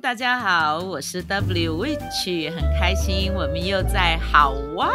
[0.00, 4.88] 大家好，我是 W Witch，很开心我们又在好哇。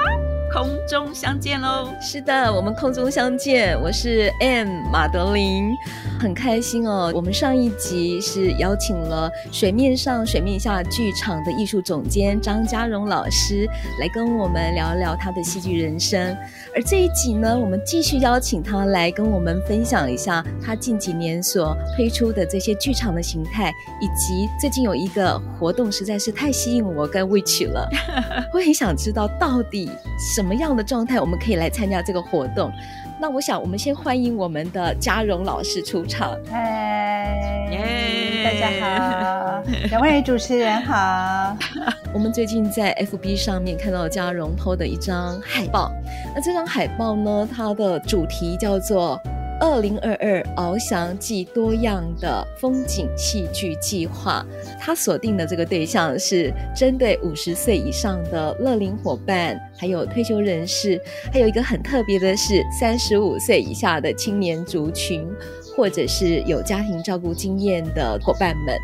[0.52, 1.90] 空中相见喽！
[2.02, 3.80] 是的，我们空中相见。
[3.82, 5.76] 我是 M 马德琳，
[6.20, 7.12] 很开心哦。
[7.14, 13.68] 我们上一集是邀请了水面上、水面下剧场的艺术总监张嘉荣老师
[14.00, 16.36] 来跟我们聊聊他的戏剧人生。
[16.74, 23.72] 而这一集呢，我们继续邀请他来跟我们分享一下他近几年所推出的这些剧场的形态，
[24.02, 27.88] 以及最近有一个活动实在是太吸引我跟 Witch 了。
[28.54, 32.72] 我很想知道到底什么样的状态我们可以来参加这个活动。
[33.20, 36.38] 那我想，我们先欢迎我们的嘉荣老师出场。
[36.52, 41.58] 嗨，yeah, 大家好，两位主持人好。
[42.14, 45.92] 我们最近在 FB 上面看到嘉荣 PO 的一张海报，
[46.36, 49.22] 那这张海报呢，它的主题叫做。
[49.60, 54.46] 二零二二翱翔暨多样的风景戏剧计划，
[54.80, 61.02] 它锁定的这个对象是针对五十岁以上的乐龄伙伴，还有退休人士，
[61.34, 65.28] 还有一个很特别的是三十五岁以下的青年族群，
[65.76, 68.78] 或者是有家庭照顾经验的伙伴们。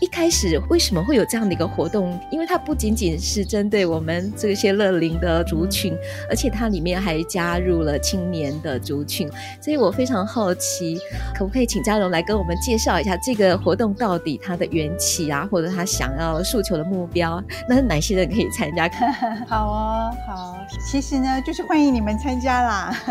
[0.00, 2.18] 一开始为什么会有这样的一个活动？
[2.30, 5.96] 因为它不仅仅是针对我们这些乐龄的族群，
[6.28, 10.98] 而且它里面还加入了青年的族群，所以我非常好奇，
[11.34, 17.42] 可不可以请嘉荣来跟我们介绍一下这个活动到底它的缘起啊，或者他想要诉求的目标？
[17.68, 18.90] 那哪些人可以参加？
[19.48, 20.58] 好哦，好，
[20.90, 22.94] 其实呢，就是欢迎你们参加啦。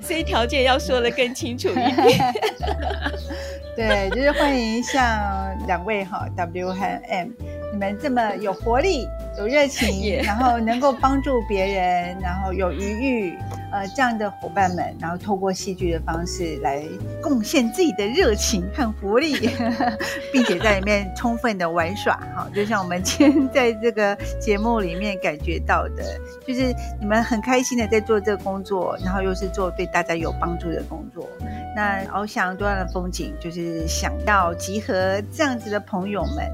[0.00, 2.34] 所以条件要说的更清楚一点。
[3.74, 7.30] 对，就是欢迎像两位哈 W 和 M，
[7.72, 13.38] 你们这么有活力、有热情， 然后能够帮助别人，然后有余裕，
[13.72, 16.84] 呃，这样的伙伴们，然后透过戏剧的方式来
[17.22, 19.48] 贡献自己的热情和活力，
[20.30, 26.04] 并且在里面充分的玩耍， 哈，就像我们今天在这个节目里面感觉到的，
[26.46, 31.26] 就是你们很开心的在做这个工作，然后又是做对大家有帮助的工作。
[31.74, 36.46] 那翱翔多样的风景，就是想要集合这样子的朋友们，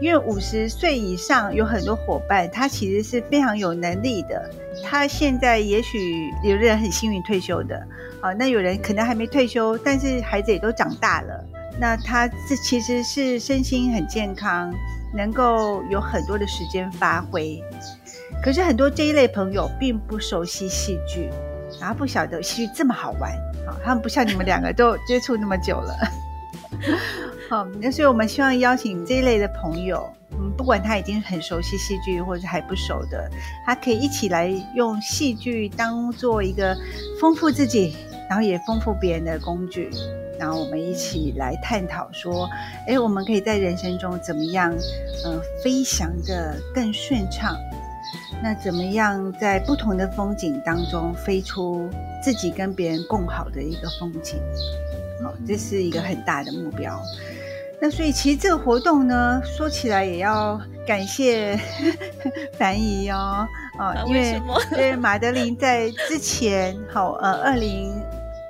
[0.00, 4.50] 因为五十岁以上有很多伙伴，他其实是非常有能力的。
[4.82, 7.76] 他现在也许有的人很幸运退休的，
[8.20, 11.44] 啊，那有人可能还没退休，但是孩子也都长大了。
[11.80, 14.72] 那他这其实是身心很健康，
[15.14, 17.62] 能够有很多的时间发挥。
[18.42, 21.30] 可是很多这一类朋友并不熟悉戏剧，
[21.80, 23.32] 然后不晓得戏剧这么好玩。
[23.66, 25.96] 啊他们不像你们两个都接触那么久了，
[27.54, 33.30] 好，那所以我们希望邀请这一类的朋友，嗯，不管他已经很熟悉戏剧，或者还不熟的，
[33.64, 36.76] 他可以一起来用戏剧当做一个
[37.20, 37.94] 丰富自己，
[38.28, 39.88] 然后也丰富别人的工具，
[40.36, 42.50] 然后我们一起来探讨说，
[42.88, 44.74] 哎，我们可以在人生中怎么样，
[45.24, 47.56] 嗯、飞翔得更顺畅。
[48.42, 51.88] 那怎么样在不同的风景当中飞出
[52.20, 54.40] 自己跟别人共好的一个风景？
[55.22, 57.00] 好，这是一个很大的目标。
[57.84, 61.54] 那所以其实这个活动呢，说起来也要感谢
[62.58, 63.46] 樊姨哦，
[63.78, 64.40] 啊，因为
[64.72, 67.92] 因为马德琳在之前好呃二零。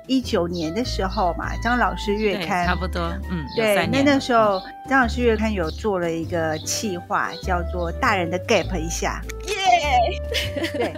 [0.07, 3.01] 一九年的时候嘛，张老师月刊差不多，
[3.31, 9.19] 嗯，对，那那时候张老师月刊有做了一个企划，叫做“大人的 gap 一下”，
[9.49, 10.93] 耶、yeah!， 对，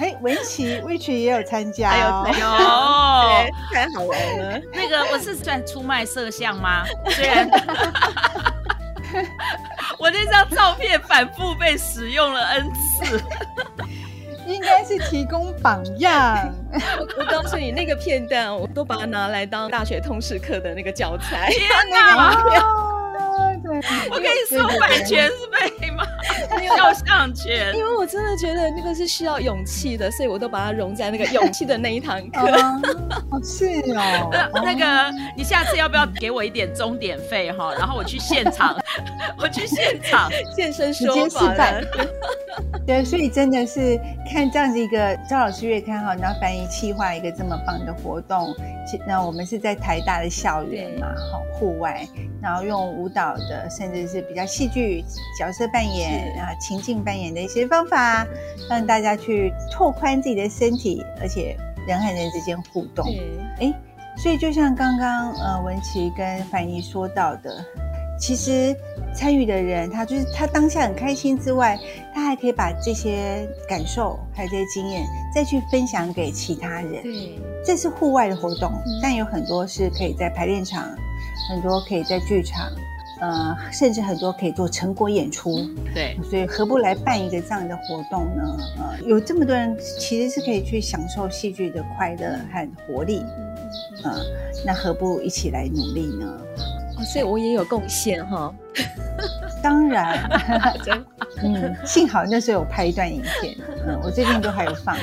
[0.00, 4.58] 嘿，文琪 Witch 也有参加、哦，哎呦，哎呦，太好玩了。
[4.72, 6.86] 那个我是算出卖色相吗？
[7.10, 7.46] 虽然
[9.98, 13.22] 我那张照片反复被使用了 N 次。
[14.46, 16.50] 应该是提供榜样。
[16.98, 21.50] 我告诉你，那个片段我都把它拿来当大学通识课的那个教材。
[21.50, 22.42] 天哪！
[23.80, 25.46] 对， 我跟你说版权是
[25.80, 26.04] 被骂？
[26.76, 27.74] 肖像权。
[27.74, 32.40] 因为我真的觉得那个是需要勇气的，所以我都把它融在那个勇气的那一堂课。
[33.30, 34.30] 好是哦。
[34.62, 37.72] 那个，你下次要不要给我一点钟点费哈？
[37.78, 38.76] 然后我去现场，
[39.38, 41.54] 我去现场现身说法。
[42.86, 44.00] 对，所以真的是
[44.32, 48.52] 看这样子一个赵老师月刊哈，然后翻译企划一个这么棒的活动，
[49.06, 52.04] 那我们是在台大的校园嘛，好户外，
[52.42, 55.04] 然后用舞蹈的，甚至是比较戏剧
[55.38, 58.26] 角色扮演啊情境扮演的一些方法，
[58.68, 61.56] 让大家去拓宽自己的身体，而且
[61.86, 63.06] 人和人之间互动。
[63.60, 63.72] 哎，
[64.16, 67.64] 所以就像刚刚呃文琪跟凡怡说到的。
[68.18, 68.76] 其实
[69.14, 71.78] 参与的人，他就是他当下很开心之外，
[72.14, 77.02] 他还可以把这些感受还有这些经验再去分享给其他人。
[77.02, 80.84] 对，这是户外的活动，嗯、但有很多是可以在排练场，
[81.48, 82.70] 很多可以在剧场，
[83.20, 85.68] 呃，甚至很多可以做成果演出。
[85.94, 88.56] 对，所以何不来办一个这样的活动呢？
[88.78, 93.22] 呃，有这么多人其实是可以去享受戏剧的快乐和活力。
[94.04, 94.20] 嗯、呃，
[94.66, 96.26] 那何不一起来努力呢？
[96.96, 98.54] 哦所以我也有贡献哈，
[99.62, 100.28] 当然，
[101.42, 103.56] 嗯，幸好那时候有拍一段影片，
[103.86, 104.96] 嗯， 我最近都还有放，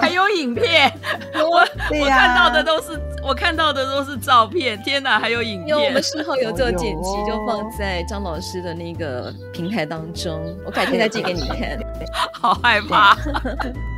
[0.00, 0.92] 还有影片，
[1.34, 1.58] 我
[2.00, 11.78] 我看到的都是我看到的都是照片，天哪，还有影片，因为我们事后有做剪辑，就放在张老师的那个平台当中，我改天再寄给你看，
[12.32, 13.16] 好害怕，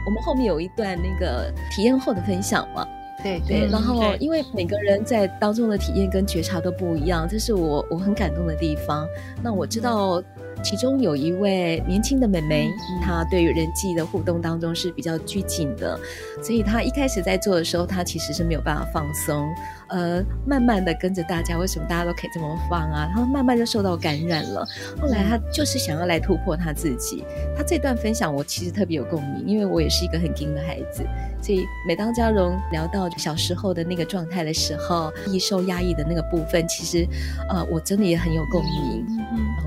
[0.07, 2.87] 我们后面有一段那个体验后的分享嘛。
[3.23, 9.07] 对对，然后因为每个人在当中的体验跟觉察都不一样，这是我我很感动的地方。
[9.43, 10.23] 那我知道。
[10.63, 15.99] 其中有一位年轻的妹妹，嗯、她对于人际的互动当中是比较拘谨的，
[16.43, 19.49] 所以她一开始在做的时候，她其实是没有办法放松，
[19.89, 23.07] 呃，慢慢的跟着大家，为什么大家都可以这么放啊？
[23.07, 24.67] 然后慢慢就受到感染了。
[25.01, 27.25] 后来她就是想要来突破她自己。
[27.57, 31.03] 她这段分享我其实特别有共鸣，因为我也是一个很紧的孩子，
[31.43, 37.07] 所以每当嘉荣聊到小时候的那个状态的时候，易受压抑的那个部分，其实，
[37.49, 39.10] 呃，我真的也很有共鸣。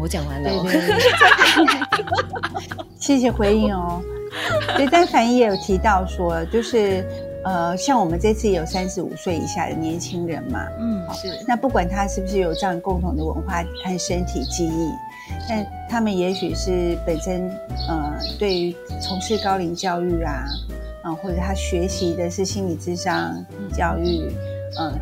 [0.04, 0.50] 我讲完了。
[0.64, 1.00] 对对对
[3.00, 4.02] 谢谢回应哦。
[4.76, 7.06] 对，但凡仪也有提到说，就是
[7.46, 11.40] 呃，像我们这次也有三十五岁以下的年轻人嘛，嗯，是。
[11.48, 14.90] 那不管他是不是有这样共同的文化和身体记忆，
[15.48, 17.50] 但他们也许是本身
[17.88, 20.44] 呃，对于从事高龄教育啊，
[21.04, 23.34] 啊、呃，或者他学习的是心理智商
[23.72, 24.32] 教育，
[24.80, 24.94] 嗯、呃，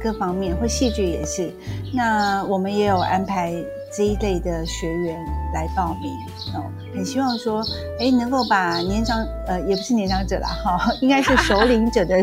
[0.00, 1.50] 各方面或戏剧也是。
[1.92, 3.52] 那我们也有安排。
[3.92, 5.18] 这一类的学员
[5.52, 6.12] 来报名
[6.54, 6.64] 哦，
[6.94, 7.60] 很希望说，
[7.98, 12.22] 哎，能够把年长呃，也不是年长者啦，哈，应该是熟龄者的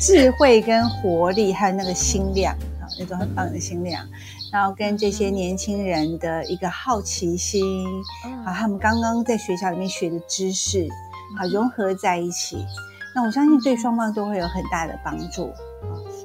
[0.00, 4.02] 智慧跟活力，还有那个心量啊，那种很棒的心量，
[4.50, 7.62] 然后跟这些年轻人的一个好奇心，
[8.44, 10.88] 啊，他们刚刚在学校里面学的知识，
[11.38, 12.64] 啊，融合在一起，
[13.14, 15.52] 那我相信对双方都会有很大的帮助。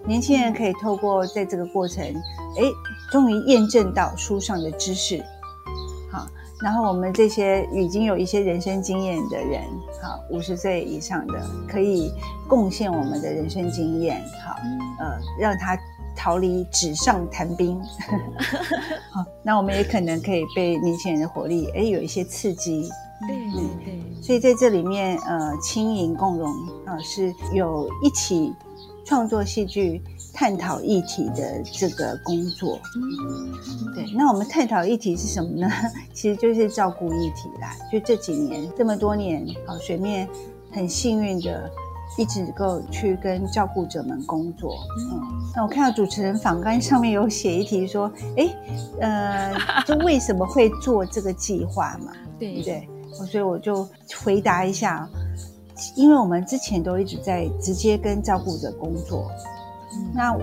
[0.09, 2.63] 年轻人可以透过在这个过程，哎，
[3.11, 5.23] 终于验证到书上的知识，
[6.11, 6.25] 好，
[6.63, 9.61] 然后我们这些已经有一些人生经验的人，
[10.01, 12.11] 好，五十岁以上的可以
[12.47, 14.55] 贡献我们的人生经验，好，
[14.97, 15.77] 呃，让他
[16.15, 17.79] 逃离纸上谈兵，
[19.13, 22.89] 好，那我们也可能可以被年轻人的活力，哎，有一些刺激，
[23.27, 26.49] 对对对，所以在这里面，呃，轻盈共融
[26.87, 28.51] 啊，是有一起。
[29.09, 29.99] 创作戏剧、
[30.31, 32.79] 探讨议题的这个工作，
[33.95, 35.67] 对，那我们探讨议题是什么呢？
[36.13, 37.75] 其实就是照顾议题啦。
[37.91, 40.29] 就这几年这么多年，好，水面
[40.71, 41.67] 很幸运的
[42.19, 44.75] 一直够去跟照顾者们工作。
[45.11, 45.19] 嗯，
[45.55, 48.47] 那我看到主持人访纲上面有写一题说，哎，
[49.01, 49.55] 呃，
[49.87, 52.11] 就为什么会做这个计划嘛？
[52.37, 52.87] 对不对，
[53.25, 53.89] 所以我就
[54.23, 55.09] 回答一下。
[55.95, 59.31] 因为我们之前都一直在直接跟照顾者工作，
[59.93, 60.35] 嗯、那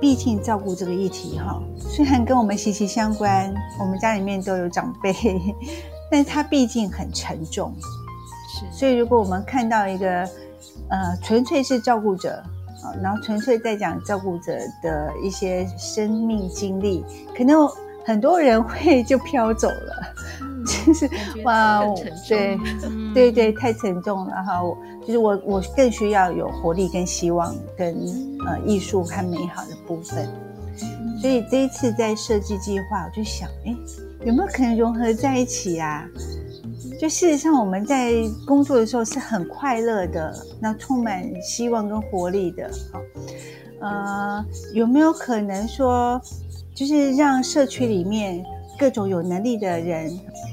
[0.00, 5.12] 毕竟照顾这个议题哈，虽然跟我们息息相关，我们家里面都有长辈，
[6.10, 7.74] 但是它毕竟很沉重，
[8.60, 8.78] 是。
[8.78, 10.22] 所以如果我们看到一个
[10.88, 12.42] 呃纯粹是照顾者
[12.84, 17.04] 啊，然后纯粹在讲照顾者的一些生命经历，
[17.36, 17.68] 可能
[18.06, 20.14] 很多人会就飘走了。
[20.68, 21.08] 就是
[21.44, 21.82] 哇，
[22.28, 22.58] 对，
[23.14, 24.60] 对对，太沉重了哈。
[25.06, 27.96] 就是我我更需要有活力跟希望跟
[28.46, 30.28] 呃艺术和美好的部分。
[31.20, 33.74] 所以这一次在设计计划，我就想，哎，
[34.24, 36.06] 有没有可能融合在一起啊？
[37.00, 38.12] 就事实上我们在
[38.46, 42.70] 工作的时候是很快乐的，那充满希望跟活力的。
[42.92, 43.00] 好，
[43.80, 44.44] 呃，
[44.74, 46.20] 有没有可能说，
[46.74, 48.44] 就是让社区里面
[48.78, 50.10] 各种有能力的人？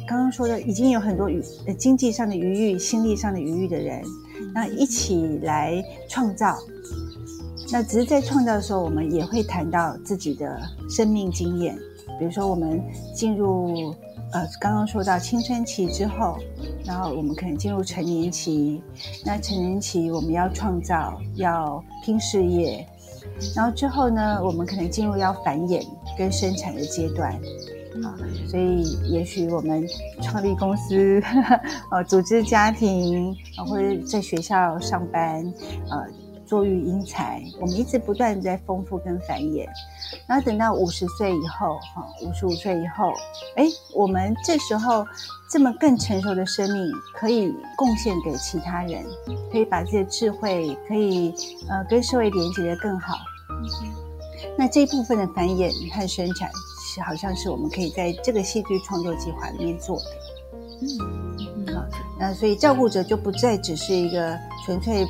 [0.07, 4.03] 刚刚说的已经有很多余呃经济上的余裕、心力上的余裕的人，
[4.53, 6.57] 那一起来创造。
[7.71, 11.75] 那只是在创造的时候，我们也会谈到自己的生命经验。
[12.19, 12.79] 比如说，我们
[13.13, 13.93] 进入
[14.31, 16.37] 呃刚刚说到青春期之后，
[16.85, 18.81] 然后我们可能进入成年期，
[19.25, 22.87] 那成年期我们要创造，要拼事业，
[23.55, 25.83] 然后之后呢，我们可能进入要繁衍
[26.15, 27.37] 跟生产的阶段，
[28.03, 29.85] 啊，所以也许我们
[30.21, 31.21] 创立公司，
[31.91, 35.41] 呃，组织家庭，啊，或者在学校上班，
[35.89, 36.05] 呃。
[36.47, 39.67] 作育英才，我们一直不断在丰富跟繁衍，
[40.27, 43.11] 然后等到五十岁以后，哈，五十五岁以后，
[43.55, 45.03] 哎，我们这时候
[45.49, 49.03] 这么更成熟的生命，可以贡献给其他人，
[49.51, 51.33] 可以把这些智慧，可以
[51.67, 53.15] 呃跟社会连接的更好。
[54.55, 56.47] 那这一部分的繁衍和生产，
[56.95, 60.05] 是好像是我们可以在这个戏剧创作计划里面做的。
[60.81, 60.87] 嗯，
[61.67, 61.85] 嗯好，
[62.17, 65.05] 那所以照顾者就不再只是一个纯粹。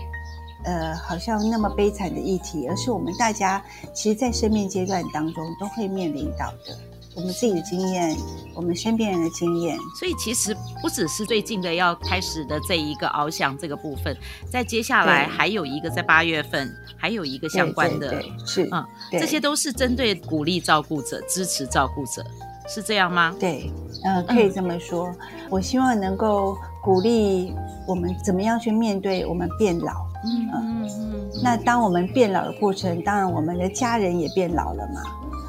[0.68, 3.64] 呃，好像那么悲惨的议题，而是我们大家
[3.94, 6.76] 其实，在生命阶段当中都会面临到的。
[7.16, 8.16] 我们自己的经验，
[8.54, 14.16] 我们身边人的经验，所以其实不只是最近的要开始的这一个翱翔这个部分，
[14.52, 22.24] 在接下来还有一个在八月份，还有一个相关的，对对对是嗯，这些都是针对鼓励照顾者、支持照顾者，
[22.68, 23.34] 是这样吗？
[23.40, 23.72] 对，
[24.04, 25.08] 呃，可以这么说。
[25.08, 25.18] 嗯、
[25.50, 27.54] 我希望能够鼓励
[27.88, 30.06] 我们怎么样去面对我们变老。
[30.26, 35.02] 嗯嗯嗯，那当我们变老的过程，当然我们的家人也变老了嘛，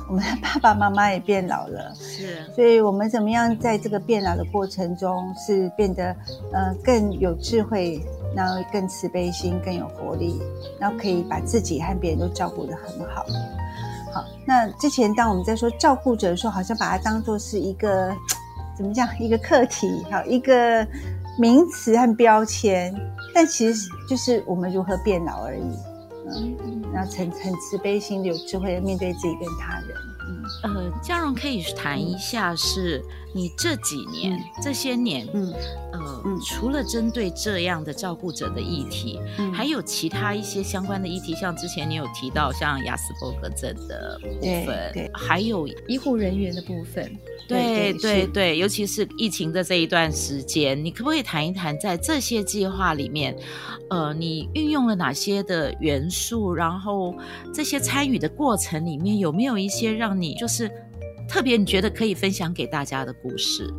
[0.08, 6.14] 我们的爸爸妈妈也变老了，是，所以我们怎么样在这个变老的过程中，是变得
[6.52, 8.00] 呃更有智慧，
[8.34, 10.40] 然后更慈悲心，更有活力，
[10.78, 13.26] 然后可以把自己和别人都照顾得很好。
[14.14, 18.14] 好，那之前当我们在说照顾者的时候，好像把它当做是一个
[18.76, 20.86] 怎么讲，一个课题，好，一个
[21.38, 22.94] 名词和标签。
[23.34, 25.76] 但其实就是我们如何变老而已，
[26.28, 30.15] 嗯，然后很很慈悲心、有智慧的面对自己跟他人，嗯，
[30.62, 33.02] 呃，嘉荣可以谈一下，是
[33.34, 35.52] 你这几年、嗯、这些年，嗯，
[35.92, 45.10] 呃，嗯、除了针对这样的照顾者的议题，嗯、还有其他一些相关的议题，像之前你有提到像雅斯伯格症的部分，对，对。
[45.14, 47.10] 还有医护人员的部分。
[47.48, 53.36] 对对对，尤其是疫情的这一段时间，你可不可以谈一谈，在这些计划里面，
[53.88, 56.52] 呃，你运用了哪些的元素？
[56.52, 57.14] 然后
[57.54, 60.70] 这些参与的过程里面，有没有一些让你就是
[61.28, 63.72] 特别你觉得可以分享给大家的故事？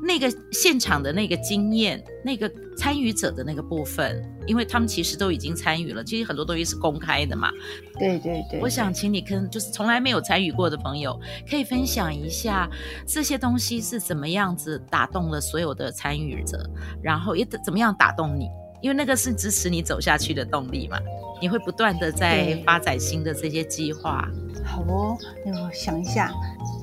[0.00, 7.50] 那个现场的那个经验，那个参与者的那个部分，因为他们其实都已经参与了，其实很多东西是公开的嘛。
[7.98, 11.20] 对对对，我想请你跟就是从来没有参与过的朋友，
[11.50, 12.70] 可以分享一下
[13.06, 16.70] 这些东西是怎么样子打动了所有的参与者，
[17.02, 18.48] 然后也怎么样打动你，
[18.80, 20.98] 因为那个是支持你走下去的动力嘛。
[21.40, 24.28] 你会不断的在发展新的这些计划。
[24.64, 25.16] 好哦，
[25.46, 26.32] 那我想一下，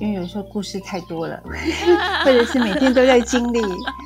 [0.00, 1.38] 因为有时候故事太多了，
[2.24, 3.60] 或者是每天都在经历。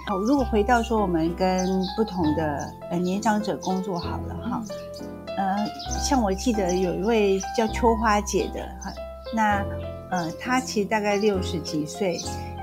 [0.09, 4.63] 好，如果回到说我们跟不同的呃年长者工作好了哈，
[5.39, 5.57] 呃，
[6.05, 8.93] 像我记得有一位叫秋花姐的哈，
[9.33, 9.65] 那
[10.11, 12.19] 呃她其实大概六十几岁，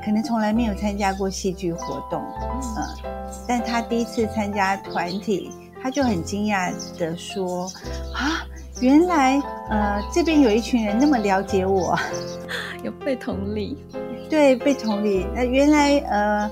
[0.08, 2.24] 可能从来没有参加过戏剧活动，
[2.78, 3.12] 呃，
[3.46, 5.52] 但他第一次参加团体。
[5.84, 7.70] 他就很惊讶的说
[8.16, 8.44] ：“啊，
[8.82, 11.98] 原来呃这边有一群人那么了解我，
[12.84, 13.78] 有被同理，
[14.30, 15.28] 对，被同理。
[15.36, 16.52] 那原来呃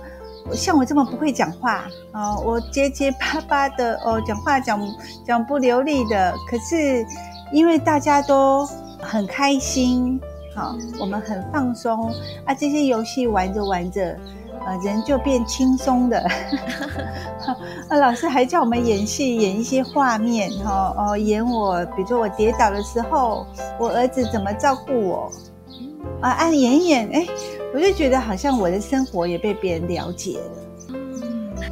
[0.53, 4.79] 像我这么不会讲话啊、呃，我结结巴巴的哦，讲话讲
[5.25, 7.05] 讲不流利的，可是
[7.51, 8.65] 因为大家都
[9.01, 10.21] 很开心，
[10.55, 12.09] 好、呃，我们很放松
[12.45, 14.17] 啊，这些游戏玩着玩着。”
[14.65, 16.19] 啊，人就变轻松的。
[17.87, 23.45] 啊， 老师还叫我们演戏，演一些画面，哈哦，演我，比如说我跌倒的时候，
[23.77, 25.31] 我儿子怎么照顾我，
[26.19, 27.27] 啊，按演一演，哎，
[27.75, 30.97] 我就觉得好像我的生活也被别人了解了。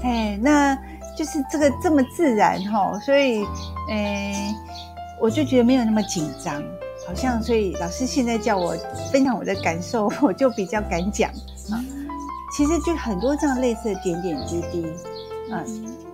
[0.03, 0.75] 哎，那
[1.17, 3.43] 就是这个这么自然哈，所以，
[3.89, 4.53] 哎，
[5.19, 6.61] 我就觉得没有那么紧张，
[7.07, 8.75] 好像，所以老师现在叫我
[9.11, 11.29] 分享我的感受，我就比较敢讲
[11.71, 11.83] 啊。
[12.55, 14.85] 其实就很多这样类似的点点滴滴，
[15.51, 15.65] 啊、呃，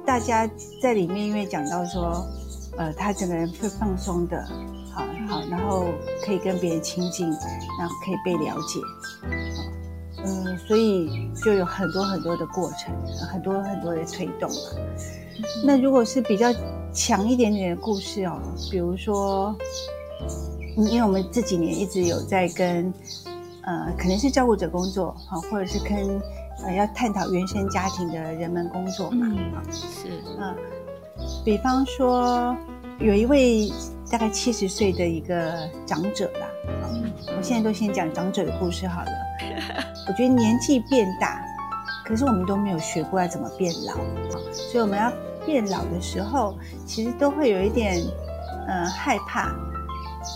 [0.06, 0.50] 大家
[0.82, 2.26] 在里面因为讲到说，
[2.78, 4.42] 呃，他整个人会放松的，
[4.94, 5.86] 好好，然后
[6.26, 8.80] 可以跟别人亲近，然后可以被了解，
[10.24, 12.96] 嗯、呃，所以就有很多很多的过程，
[13.30, 14.50] 很多很多的推动。
[15.66, 16.54] 那如果是比较
[16.94, 18.40] 强一点点的故事哦，
[18.72, 19.54] 比如说，
[20.76, 22.94] 因为我们这几年一直有在跟。
[23.62, 26.20] 呃，可能是照顾者工作，哈，或者是跟
[26.64, 30.08] 呃要探讨原生家庭的人们工作嘛，啊、嗯，是，
[30.40, 30.56] 啊、
[31.18, 32.56] 呃，比方说
[33.00, 33.72] 有一位
[34.10, 36.48] 大概七十岁的一个长者啦，
[36.94, 39.12] 嗯，我现在都先讲长者的故事好了。
[40.08, 41.46] 我觉得年纪变大，
[42.06, 43.94] 可是我们都没有学过要怎么变老，
[44.52, 45.12] 所以我们要
[45.46, 46.56] 变老的时候，
[46.88, 48.02] 其实都会有一点，
[48.68, 49.54] 呃，害怕。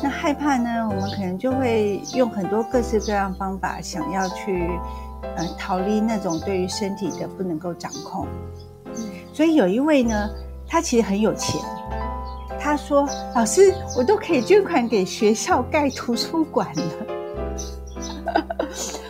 [0.02, 4.70] 那害怕呢，我们可能就会用很多各式各样方法，想要去，
[5.36, 8.28] 呃，逃离那种对于身体的不能够掌控。
[9.32, 10.30] 所以有一位呢，
[10.68, 11.62] 他其实很有钱，
[12.60, 16.84] 他说：“老师，我都可以捐款给学校盖图书馆了，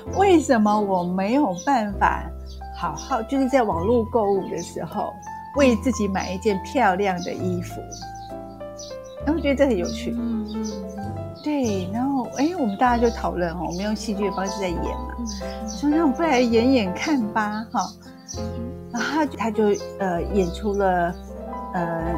[0.17, 2.23] 为什么我没有办法
[2.77, 5.11] 好好就是在网络购物的时候
[5.57, 7.81] 为自己买一件漂亮的衣服？”
[9.25, 10.13] 然后我觉得这很有趣。
[11.43, 15.13] 对，然后哎，我们大家就讨论哦，我们用戏剧的方式在演嘛，
[15.67, 17.81] 说那我们不来演演看吧，哈。
[18.93, 19.65] 然后他就
[19.99, 21.13] 呃演出了
[21.73, 22.13] 呃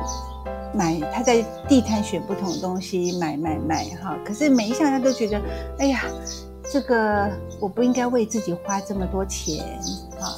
[0.73, 5.41] 买他在地摊选不同的东西买买买哈，可是每一项他都觉得
[5.79, 6.03] 哎呀
[6.71, 7.29] 这个
[7.59, 9.65] 我不应该为自己花这么多钱
[10.19, 10.35] 哈，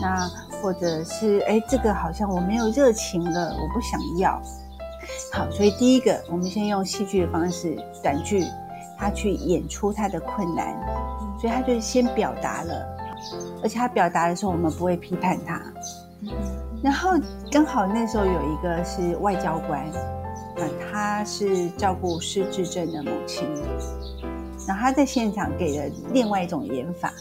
[0.00, 0.28] 那
[0.60, 4.42] 或者是哎这个好像我没有热情了，我不想要。
[5.36, 8.42] 好，所以第一个我们先用戏剧的方式短剧，
[8.98, 10.74] 他去演出他的困难，
[11.38, 12.96] 所以他就先表达了。
[13.62, 15.60] 而且他表达的时候，我们不会批判他。
[16.82, 17.10] 然后
[17.52, 19.84] 刚好那时候有一个是外交官，
[20.56, 23.46] 那他是照顾失智症的母亲，
[24.66, 27.12] 然后他在现场给了另外一种演法。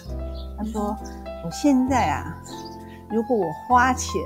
[0.57, 0.95] 他说
[1.43, 2.33] ：“我现在啊，
[3.09, 4.21] 如果我花钱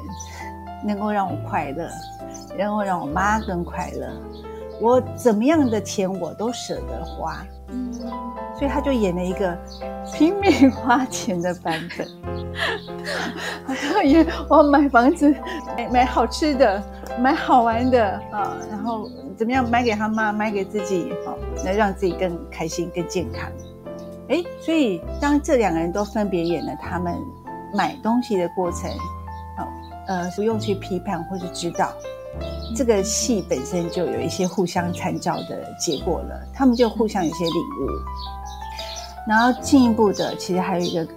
[0.85, 1.89] 能够让我快乐，
[2.57, 4.11] 然后让我妈更快乐，
[4.81, 7.45] 我怎么样的钱我都舍得花。”
[8.57, 9.57] 所以他就演了一个
[10.11, 12.05] 拼命花钱的版本，
[13.65, 15.33] 好像演我买房子，
[15.77, 16.83] 买买好吃的，
[17.19, 23.49] 买好玩的啊，然后怎么样买给他妈，买给自己，好，来让自己更开心、更健康。
[24.27, 27.15] 哎，所以当这两个人都分别演了他们
[27.73, 28.89] 买东西的过程，
[29.55, 29.67] 好，
[30.07, 31.93] 呃，不用去批判或是指导，
[32.75, 37.89] 这个戏本身就有一些互相参照的结果了，他们就互相有些领悟。
[39.27, 41.07] 然后进一步的，其实还有一个，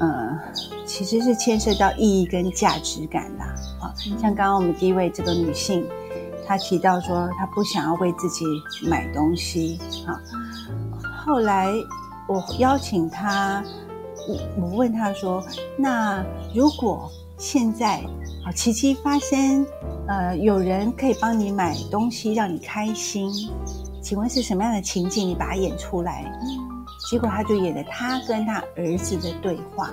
[0.00, 0.38] 呃，
[0.86, 3.44] 其实是牵涉到意义跟价值感啦。
[3.80, 5.86] 啊，像刚刚我们第一位这个女性，
[6.46, 8.44] 她提到说她不想要为自己
[8.88, 9.78] 买东西。
[10.06, 10.18] 啊，
[11.24, 11.68] 后来
[12.26, 13.62] 我邀请她，
[14.28, 15.44] 我我问她说，
[15.76, 16.24] 那
[16.54, 18.02] 如果现在
[18.44, 19.66] 啊奇迹发生，
[20.06, 23.30] 呃，有人可以帮你买东西让你开心，
[24.02, 25.26] 请问是什么样的情景？
[25.26, 26.30] 你把它演出来。
[27.10, 29.90] 结果他就演了他跟他儿子的对话，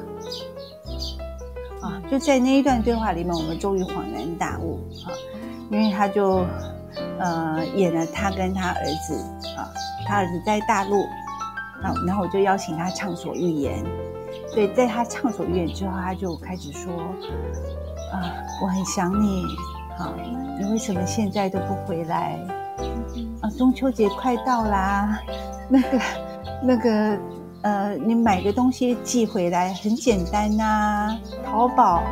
[1.82, 5.12] 啊，就在那一段对话里面，我们终于恍然大悟啊，
[5.70, 6.46] 因为他就
[7.20, 9.16] 呃演了他跟他儿子
[9.58, 9.68] 啊，
[10.08, 11.02] 他儿子在大陆，
[11.84, 13.86] 啊，然后我就邀请他畅所欲言，
[14.48, 16.94] 所以在他畅所欲言之后，他就开始说
[18.12, 19.44] 啊，我很想你，
[19.98, 20.14] 好，
[20.60, 22.40] 你为什么现在都不回来？
[23.42, 25.20] 啊，中秋节快到啦，
[25.70, 26.00] 那个。
[26.64, 27.18] 那个，
[27.64, 32.04] 呃，你买个东西寄回来很简单呐，啊，淘宝，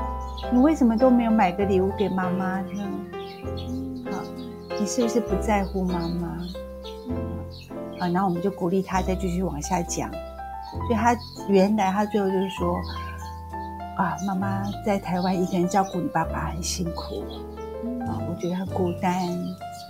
[0.51, 2.83] 你为什么都没有买个礼物给妈妈呢？
[4.11, 4.17] 好，
[4.79, 6.27] 你是不是不在乎妈妈？
[7.99, 10.09] 啊，然后我们就鼓励他再继续往下讲。
[10.09, 11.15] 所以他
[11.47, 12.75] 原来他最后就是说，
[13.99, 17.21] 啊，妈妈在台湾一个人照顾你爸爸很辛苦，
[18.07, 19.27] 啊，我觉得很孤单。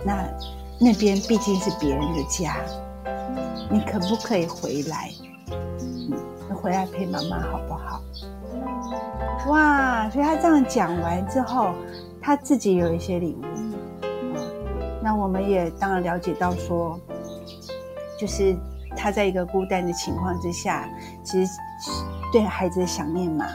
[0.04, 0.24] 那
[0.80, 2.56] 那边毕竟是别人的家。
[3.70, 5.12] 你可不可以回来？
[5.52, 6.10] 嗯，
[6.56, 8.02] 回来陪妈妈好不好？
[9.46, 10.10] 哇！
[10.10, 11.72] 所以他这样讲完之后，
[12.20, 13.44] 他自己有一些领悟。
[14.02, 14.34] 嗯，
[15.00, 16.98] 那我们也当然了解到说，
[18.18, 18.56] 就是
[18.96, 20.88] 他在一个孤单的情况之下，
[21.22, 21.52] 其实
[22.32, 23.46] 对孩子的想念嘛，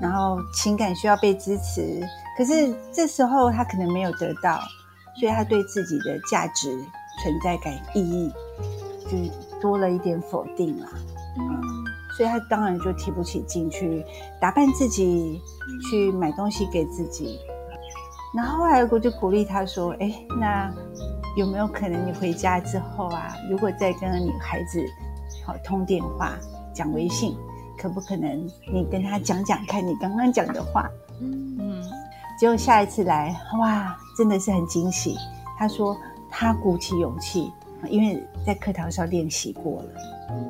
[0.00, 2.00] 然后情感需要被支持，
[2.36, 4.60] 可是这时候他可能没有得到，
[5.18, 6.70] 所以他对自己的价值、
[7.22, 8.32] 存在感、意义。
[9.10, 9.16] 就
[9.60, 10.88] 多了一点否定啦，
[11.36, 11.60] 嗯，
[12.16, 14.06] 所以他当然就提不起劲去
[14.40, 15.42] 打扮自己，
[15.90, 17.36] 去买东西给自己。
[18.36, 20.72] 然后后来我就鼓励他说：“哎，那
[21.36, 24.80] 有没有可能你回家之后啊，如果再跟你孩子
[25.44, 26.36] 好通电话、
[26.72, 27.36] 讲微信，
[27.80, 30.90] 可不可能你跟他讲讲看你刚刚讲的话？”
[31.22, 31.82] 嗯嗯，
[32.38, 35.16] 结果下一次来，哇，真的是很惊喜。
[35.58, 35.96] 他说
[36.30, 37.50] 他鼓起勇气。
[37.88, 39.88] 因为在课堂上练习过了，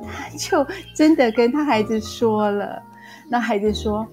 [0.05, 2.83] 他就真的跟他孩子说了。
[3.29, 4.05] 那孩子说：“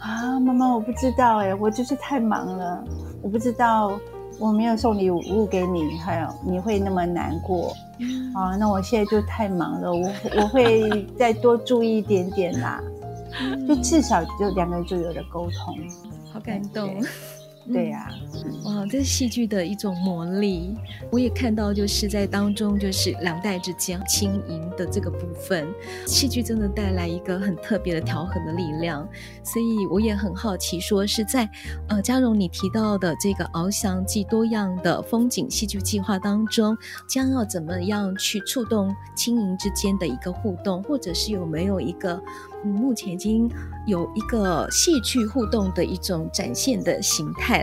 [0.00, 2.82] 啊，妈妈，我不知道哎，我就是太忙了，
[3.20, 3.92] 我不知道
[4.38, 7.70] 我没有送礼物给你，还有你会那么难过
[8.34, 8.56] 啊。
[8.56, 12.82] 那我现在就太忙了，我我会 再多注意一点点啦。
[13.66, 15.76] 就至少就两个人就有了沟通，
[16.32, 17.02] 好感动。
[17.72, 18.12] 对呀、啊，
[18.64, 20.74] 哇，这是戏剧的一种魔力。
[21.10, 25.66] 我也看到，就是在当中，就是两代之间轻盈的这个部分，
[26.06, 29.08] 戏剧真的带来一个很特别的调和的力量。
[29.42, 31.48] 所以我也很好奇，说是在
[31.88, 36.76] 呃嘉荣你提到的这个翱翔既多样的风景戏剧计划当中，
[37.08, 42.22] 将要怎么样去触动轻盈之间的一个互动，或者是有没有一个？
[42.66, 43.46] 嗯，目前已经
[43.86, 47.53] 有一个戏剧互动的一种展现的形态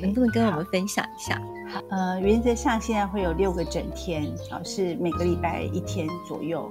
[0.00, 1.40] 能不能跟我们分享一下？
[1.72, 6.70] 好，呃，原则上现在会有六个整天，啊，是每个礼拜一天左右，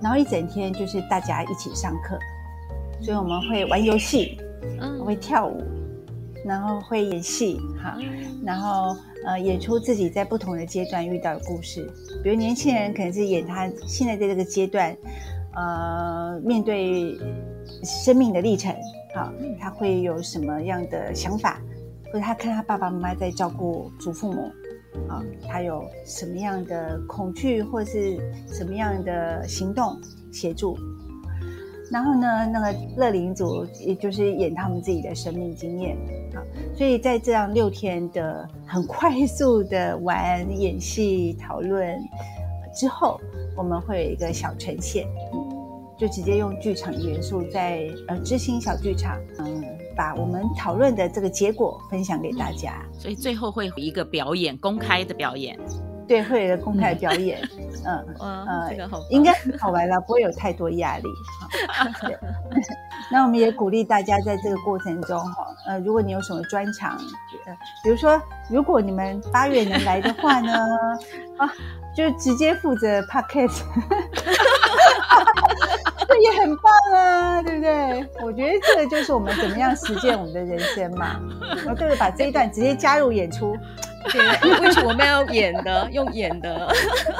[0.00, 2.18] 然后一整天就是大家一起上课，
[3.00, 4.38] 所以我们会玩游戏，
[4.80, 5.62] 嗯，会跳舞，
[6.44, 7.96] 然后会演戏，哈，
[8.44, 11.90] 然后呃，演出自己在不同的阶段遇到的故事，
[12.22, 14.96] 比如年轻人可能是演他现在在这个阶段。
[15.54, 17.14] 呃，面对
[17.84, 18.74] 生命的历程，
[19.14, 19.30] 好，
[19.60, 21.60] 他会有什么样的想法？
[22.12, 24.52] 或者他看他爸爸妈妈在照顾祖父母，
[25.08, 29.98] 啊，他有什么样的恐惧，或是什么样的行动
[30.30, 30.76] 协助？
[31.90, 35.96] 然后呢，那个乐龄组也就是演他们自己的生命经验，
[36.34, 36.44] 啊，
[36.76, 41.98] 所以在这样六天的很快速的玩演戏讨论
[42.74, 43.18] 之后，
[43.56, 45.06] 我们会有一个小呈现。
[45.98, 49.62] 就直接用剧场元素在呃知心小剧场，嗯，
[49.96, 52.82] 把我们讨论的这个结果分享给大家。
[52.98, 55.58] 所以最后会有一个表演，公开的表演。
[56.08, 57.40] 对，会有一个公开的表演。
[57.86, 61.04] 嗯，嗯，呃，这个好，应该很好玩了，不会有太多压力。
[63.10, 66.98] 那我们也鼓励大家在这个过程中哈，呃，如果你有什么专长，
[67.46, 70.52] 呃，比如说如果你们八月能来的话呢，
[71.38, 71.50] 啊，
[71.94, 73.62] 就直接负责 Podcast。
[76.12, 78.06] 这也很棒啊，对不对？
[78.22, 81.20] 我觉得这个就是我们怎么样实践我们的人生嘛。
[81.64, 83.56] 然后就是把这一段直接加入演出，
[84.10, 84.20] 对，
[84.60, 85.88] 为什么我们要演的？
[85.90, 86.68] 用演的？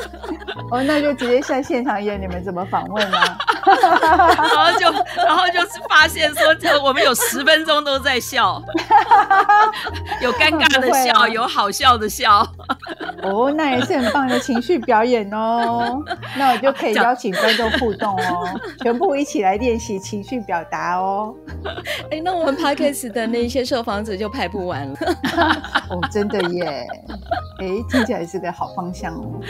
[0.71, 3.19] 哦，那就直接在现场演，你们怎么访问呢？
[3.65, 8.63] 然后就，然后就是发现说，这我们有十分钟都在笑，
[10.21, 12.47] 有尴尬的笑， 啊、有好笑的笑。
[13.23, 16.03] 哦，那也是很棒的情绪表演哦。
[16.37, 18.49] 那我就可以邀请观众互动哦，
[18.83, 21.35] 全部一起来练习情绪表达哦。
[22.11, 24.97] 哎，那我们 Podcast 的那些受访者就排不完了。
[25.91, 26.87] 哦，真的耶。
[27.59, 29.41] 哎，听起来是个好方向哦。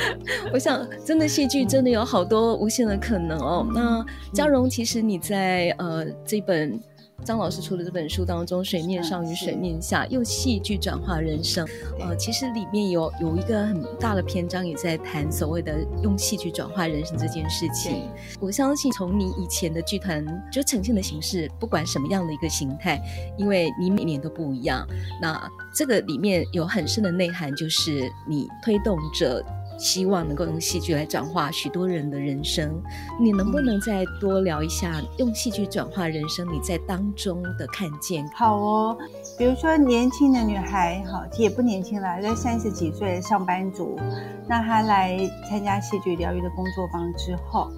[0.52, 3.66] 我想，真的戏剧真的有好多无限的可能哦。
[3.74, 6.78] 那嘉荣，其实你在呃这本。
[7.24, 11.66] 张老师出的这本书当中，《水面上与水面下》用戏剧转化人生，
[12.00, 18.08] 呃，其实里面有有一个很大的篇章也在谈所谓的用戏剧转化人生这件事情。
[18.40, 23.00] 我相信从你以前的剧团就呈现的形式，不管什么样的一个形态，
[23.38, 24.86] 因为你每年都不一样，
[25.20, 29.44] 那这个里面有很深的内涵，就是你推动着。
[29.82, 32.80] 希望能够用戏剧来转化许多人的人生，
[33.20, 36.46] 你能不能再多聊一下用戏剧转化人生？
[36.52, 38.24] 你在当中的看见？
[38.28, 38.96] 好哦，
[39.36, 43.98] 比如说年轻的女孩，哈，也不年轻了，在三十几岁上班族，
[44.46, 45.18] 那她来
[45.48, 47.68] 参加戏剧疗愈的工作坊之后，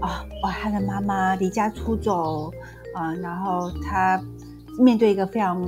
[0.00, 2.50] 啊，哇，她的妈妈离家出走，
[2.94, 4.20] 啊，然后她
[4.76, 5.62] 面对一个非常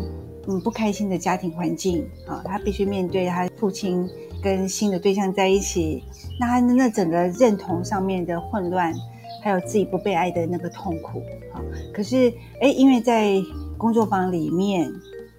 [0.49, 4.11] 嗯不开心的家庭环境，啊，她必须面对她父亲。
[4.42, 6.05] 跟新的对象在一起，
[6.38, 8.92] 那他那整个认同上面的混乱，
[9.42, 11.20] 还有自己不被爱的那个痛苦，
[11.53, 11.61] 啊，
[11.92, 13.40] 可是哎，因为在
[13.77, 14.90] 工作坊里面，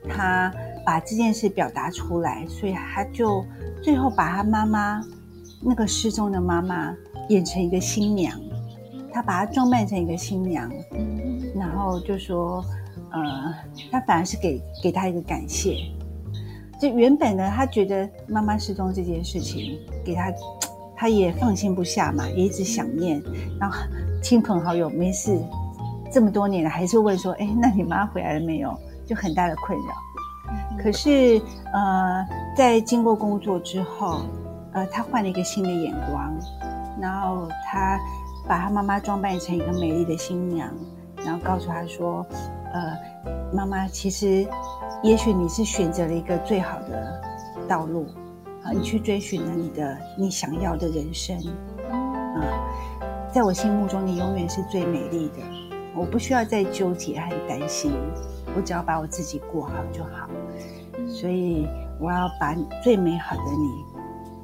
[0.10, 0.54] 他
[0.86, 3.44] 把这件事表达出来，所以他就
[3.84, 5.02] 最后把他妈妈
[5.62, 6.96] 那个失踪的妈妈
[7.30, 8.40] 演成一个新娘，
[9.12, 10.72] 他把她装扮成一个新娘，
[11.56, 12.64] 然后就说，
[13.12, 13.54] 呃，
[13.92, 15.76] 他反而是给给他一个感谢。
[16.80, 20.32] 就原本呢，他觉得妈妈失踪这件事情给他，
[20.96, 23.22] 他也放心不下嘛，也一直想念。
[23.60, 23.78] 然后
[24.22, 25.40] 亲朋好友没事，
[26.12, 29.86] 这么多年了，还是问说：“哎，那你妈回来了没有？”就很大的困扰。
[30.82, 31.42] 可是
[31.74, 34.22] 呃，在经过工作之后，
[34.74, 36.34] 呃，他换了一个新的眼光，
[37.02, 38.00] 然后他
[38.48, 40.70] 把他妈妈装扮成一个美丽的新娘，
[41.26, 42.26] 然后告诉他说
[42.74, 42.98] ：“呃，
[43.54, 44.48] 妈妈其实。”
[45.04, 47.22] 也许你是选择了一个最好的
[47.68, 48.08] 道路，
[48.64, 51.38] 啊，你去追寻了你的你想要的人生，
[51.88, 52.42] 啊，
[53.32, 55.36] 在我心目中你永远是最美丽的，
[55.96, 57.94] 我不需要再纠结和担心，
[58.56, 60.28] 我只要把我自己过好就好，
[61.08, 61.68] 所以
[62.00, 63.86] 我要把最美好的你，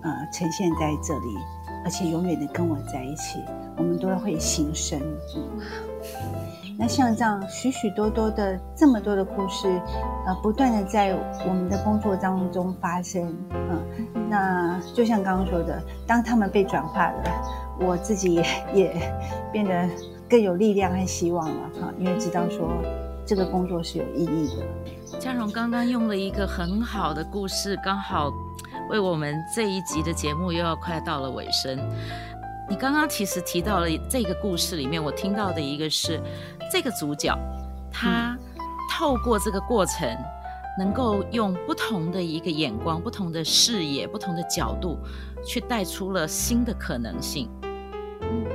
[0.03, 1.35] 呃，呈现在这里，
[1.83, 3.39] 而且永远的跟我在一起，
[3.75, 5.01] 我们都会新生。
[6.77, 9.67] 那像这样许许多多的这么多的故事，
[10.25, 11.13] 呃，不断的在
[11.47, 13.81] 我们的工作当中发生，嗯，
[14.29, 17.23] 那就像刚刚说的，当他们被转化了，
[17.79, 19.13] 我自己也也
[19.51, 19.87] 变得
[20.29, 22.69] 更有力量和希望了，哈，因为知道说
[23.25, 25.19] 这个工作是有意义的。
[25.19, 28.31] 佳蓉刚刚用了一个很好的故事，刚好
[28.89, 31.77] 为我们这一集的节目又要快到了尾声。
[32.69, 36.19] 你刚刚其实提到了这个故事里面，我听到的一个是
[36.73, 37.37] 这个主角，
[37.91, 38.35] 他
[38.91, 40.09] 透过这个过程，
[40.79, 44.97] 能够用不同的一个眼光、不同的视野、不同的角度，
[45.45, 47.47] 去带出了新的可能性，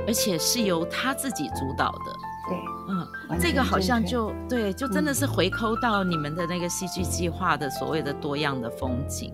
[0.05, 2.11] 而且是由他自己主导的。
[2.49, 2.57] 对，
[2.89, 9.33] 嗯，这个好像就对，就真的是回扣到你们的那个戏剧计划的所谓的多样的风景。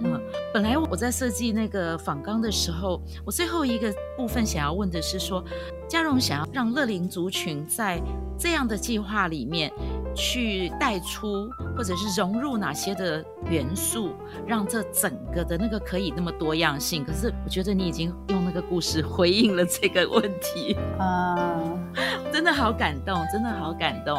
[0.00, 0.20] 嗯，
[0.52, 5.44] 本来我在设计那个仿纲的时候，我最后一个部分想要问的是说，
[5.86, 8.00] 嘉荣想要让乐龄族群在
[8.38, 9.70] 这样的计划里面
[10.14, 14.14] 去带出或者是融入哪些的元素，
[14.46, 17.04] 让这整个的那个可以那么多样性。
[17.04, 21.60] 可是我觉得你已经用那个故事回应了这个问题 啊，
[22.32, 24.18] 真的好感动，真的好感动。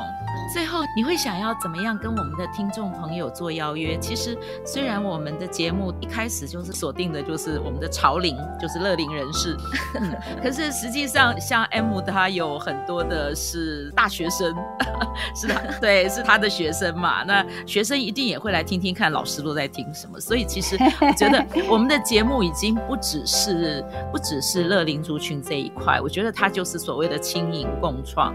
[0.52, 3.98] 最后，你会想要怎么样跟我们的听众朋友做邀约？
[4.00, 9.56] 其实，虽然我们的节目一开始就是锁定的，就是我们的潮龄，就是乐龄人士，
[10.42, 14.56] 可是实际上，像 M 他有很多的是大学生，
[15.36, 17.24] 是的，对，是他的学生嘛。
[17.24, 20.20] 那学生一定也会来听听看老师都在听什么。
[20.20, 28.34] 所以，其实我觉得我们的节目已经不只是不只是乐龄族群这一块，我觉得它就是所谓的青银共创。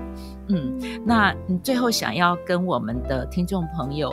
[0.49, 4.11] 嗯，那你最后想要跟我们的听众朋友，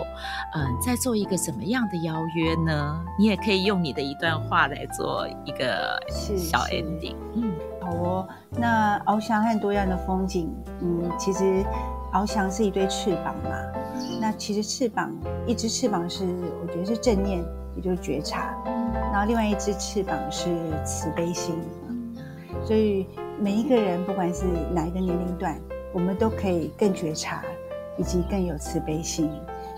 [0.56, 3.04] 嗯，再做一个怎么样的邀约呢？
[3.18, 7.16] 你也可以用你的一段话来做一个小 ending。
[7.36, 8.28] 嗯，好哦。
[8.52, 11.64] 那翱翔和多样的风景，嗯，其实
[12.14, 13.52] 翱翔是一对翅膀嘛。
[14.20, 15.12] 那其实翅膀，
[15.46, 16.26] 一只翅膀是
[16.62, 17.44] 我觉得是正念，
[17.76, 18.56] 也就是觉察。
[19.12, 20.50] 然后另外一只翅膀是
[20.86, 21.56] 慈悲心。
[22.66, 23.08] 所以
[23.40, 25.60] 每一个人，不管是哪一个年龄段。
[25.94, 27.44] 我们都可以更觉察，
[27.98, 29.30] 以及更有慈悲心，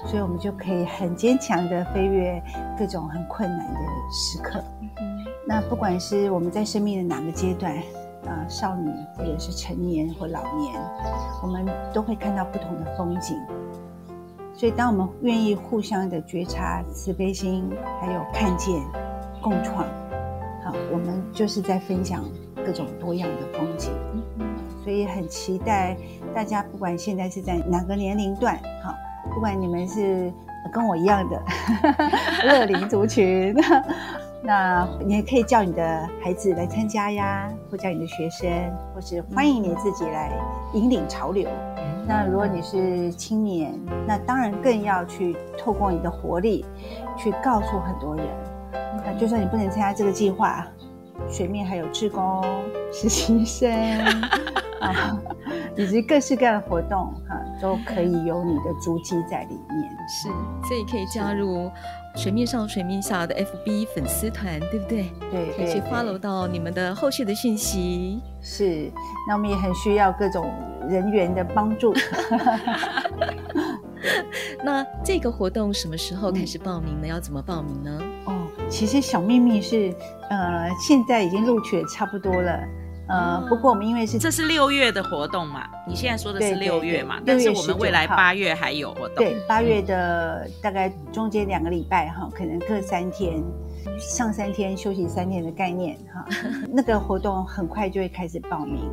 [0.06, 2.42] 所以我们就可以很坚强的飞越
[2.78, 3.80] 各种很困难的
[4.12, 4.64] 时刻。
[4.82, 7.76] 嗯、那不管是我们在生命的哪个阶段，
[8.26, 10.74] 啊、呃，少女或者是成年或老年，
[11.42, 13.38] 我们都会看到不同的风景。
[14.56, 17.68] 所以，当我们愿意互相的觉察、慈悲心，
[18.00, 18.80] 还有看见、
[19.42, 19.84] 共创，
[20.64, 22.24] 好，我们就是在分享
[22.64, 23.92] 各种多样的风景。
[24.38, 24.46] 嗯
[24.84, 25.96] 所以很期待
[26.36, 28.94] 大家，不管现在是在哪个年龄段，哈，
[29.34, 30.32] 不管你们是
[30.74, 31.42] 跟我一样的
[32.46, 33.56] 乐龄族群，
[34.44, 38.50] 那你也可以叫你的孩子来参加呀，或叫你的学生，
[38.94, 40.32] 或是欢迎你自己来
[40.74, 41.50] 引领潮流。
[42.06, 43.74] 那如果你是青年，
[44.06, 46.66] 那当然更要去透过你的活力，
[47.18, 48.26] 去告诉很多人。
[49.06, 50.68] 那就算你不能参加这个计划，
[51.30, 52.44] 水面还有志工、
[52.92, 53.72] 实习生。
[54.84, 55.18] 啊，
[55.78, 59.90] 以及各式各样的活动，哈，都可以有你的足迹在里面。
[60.08, 60.28] 是，
[60.68, 61.72] 所以可以加入
[62.16, 65.10] 水面上、水面下的 FB 粉丝团，对不对？
[65.32, 68.22] 对，可以去 follow 到你们的后续的讯息。
[68.42, 68.92] 是，
[69.28, 70.52] 那我们也很需要各种
[70.90, 71.94] 人员的帮助。
[74.66, 77.08] 那这个活动什么时候开始报名呢？
[77.08, 78.02] 嗯、要怎么报名呢？
[78.26, 78.34] 哦，
[78.68, 79.94] 其实小秘密是，
[80.30, 82.60] 呃，现在已经录取也差不多了。
[83.08, 89.16] 呃，不过我们因为是这是六月的活动嘛，你现在说的是六月嘛，对对对，但是我们未来八月还有活动。
[89.18, 93.44] 对，八月的大概中间两个礼拜哈，可能各三天，
[94.00, 96.26] 上三天休息三天的概念哈，
[96.72, 98.90] 那个活动很快就会开始报名。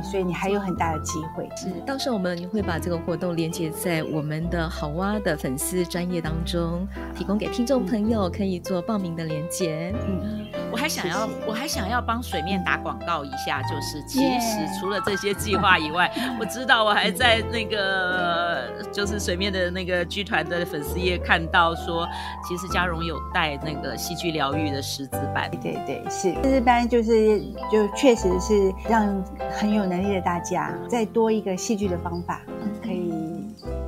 [0.00, 1.48] 所以你还有很大的机会。
[1.56, 6.86] 是，到时候我们会把这个活动连接在我们的好蛙的粉丝专业当中，
[7.16, 9.92] 提供给听众朋友可以做报名的连接。
[10.06, 22.06] 嗯，我还想要，我还想要帮水面打广告一下，就是其实除了这些计划以外，我知道我还在那个就是水面的那个剧团的粉丝页看到说，
[22.46, 25.50] 其实佳蓉有带那个戏剧疗愈的师资班。
[25.60, 27.40] 对对是，师资班就是
[27.72, 29.88] 就确实是让很有。
[29.88, 32.42] 能力的大家，再多一个戏剧的方法，
[32.84, 33.10] 可以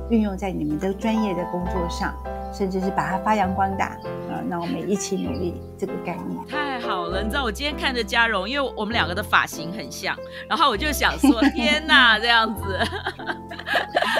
[0.09, 2.11] 运用在你们的专业的工作上，
[2.51, 3.95] 甚至是把它发扬光大。
[4.51, 7.23] 啊，那我们一起努力，这个概念太好了。
[7.23, 10.15] 你知道，我今天看着嘉荣，因为我们两个的发型很像，
[10.49, 12.79] 然后我就想说， 天哪，这样子。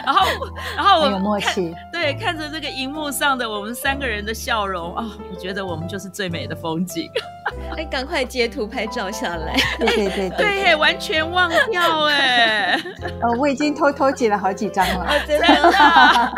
[0.06, 0.28] 然后，
[0.76, 7.10] 然后我有默契，对，看着这个荧幕上的我们三个人的笑容啊、哦，我觉得我们就是最美的风景。
[7.76, 9.56] 哎，赶快截图拍照下来。
[9.80, 12.80] 对对对对，对，完全忘掉哎。
[13.22, 15.08] 呃，我已经偷偷截了好几张了。
[15.28, 15.48] 真的。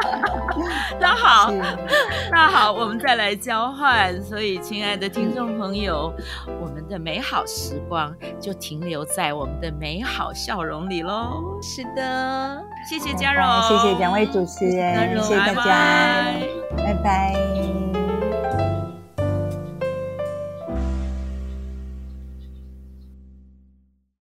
[1.00, 1.52] 那好，
[2.32, 4.20] 那好，我们再来交换。
[4.24, 6.12] 所以，亲爱的听众朋友，
[6.62, 11.60] 我们的美好时光就停留在我们的美好笑容里喽。
[11.62, 15.64] 是的，谢谢嘉荣，谢谢两位主持人，谢谢大家，
[16.78, 16.94] 拜拜。
[16.94, 18.03] 拜拜。